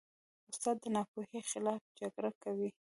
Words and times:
استاد 0.51 0.77
د 0.83 0.85
ناپوهۍ 0.95 1.41
خلاف 1.51 1.81
جګړه 1.99 2.31
کوي. 2.43 2.69